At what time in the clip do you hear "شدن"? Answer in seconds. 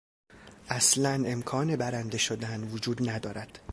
2.17-2.63